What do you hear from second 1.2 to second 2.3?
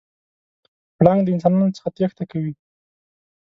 د انسانانو څخه تېښته